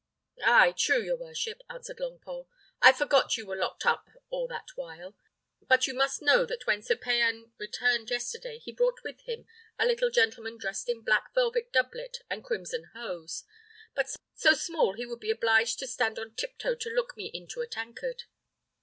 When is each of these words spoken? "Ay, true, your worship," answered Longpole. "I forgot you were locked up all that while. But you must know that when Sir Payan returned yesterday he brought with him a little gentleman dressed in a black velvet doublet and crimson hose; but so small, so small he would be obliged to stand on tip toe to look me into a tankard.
"Ay, 0.43 0.73
true, 0.75 0.99
your 1.03 1.15
worship," 1.15 1.61
answered 1.69 1.99
Longpole. 1.99 2.47
"I 2.81 2.91
forgot 2.91 3.37
you 3.37 3.45
were 3.45 3.55
locked 3.55 3.85
up 3.85 4.09
all 4.31 4.47
that 4.47 4.69
while. 4.73 5.15
But 5.67 5.85
you 5.85 5.93
must 5.93 6.23
know 6.23 6.43
that 6.43 6.65
when 6.65 6.81
Sir 6.81 6.95
Payan 6.95 7.53
returned 7.59 8.09
yesterday 8.09 8.57
he 8.57 8.71
brought 8.71 9.03
with 9.03 9.21
him 9.27 9.45
a 9.77 9.85
little 9.85 10.09
gentleman 10.09 10.57
dressed 10.57 10.89
in 10.89 10.97
a 10.97 11.01
black 11.03 11.31
velvet 11.35 11.71
doublet 11.71 12.23
and 12.31 12.43
crimson 12.43 12.85
hose; 12.95 13.43
but 13.93 14.09
so 14.09 14.15
small, 14.15 14.25
so 14.53 14.53
small 14.55 14.93
he 14.95 15.05
would 15.05 15.19
be 15.19 15.29
obliged 15.29 15.77
to 15.77 15.85
stand 15.87 16.17
on 16.17 16.33
tip 16.33 16.57
toe 16.57 16.73
to 16.73 16.89
look 16.89 17.15
me 17.15 17.29
into 17.31 17.61
a 17.61 17.67
tankard. 17.67 18.23